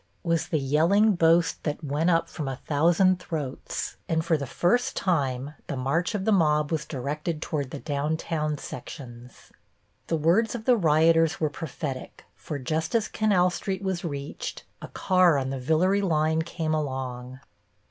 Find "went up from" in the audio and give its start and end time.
1.83-2.47